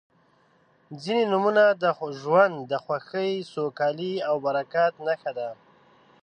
•ځینې 1.01 1.23
نومونه 1.31 1.63
د 1.81 1.83
ژوند 2.19 2.55
د 2.71 2.73
خوښۍ، 2.83 3.31
سوکالۍ 3.51 4.13
او 4.29 4.35
برکت 4.45 4.93
نښه 5.07 5.31
ده. 5.37 5.49